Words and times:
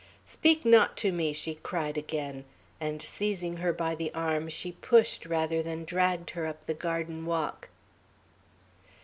"Speak 0.25 0.65
not 0.65 0.97
to 0.97 1.11
me!" 1.11 1.31
she 1.31 1.53
cried 1.53 1.95
again; 1.95 2.43
and 2.79 3.03
seizing 3.03 3.57
her 3.57 3.71
by 3.71 3.93
the 3.93 4.11
arm, 4.15 4.49
she 4.49 4.71
pushed 4.71 5.27
rather 5.27 5.61
than 5.61 5.85
dragged 5.85 6.31
her 6.31 6.47
up 6.47 6.65
the 6.65 6.73
garden 6.73 7.23
walk. 7.23 7.69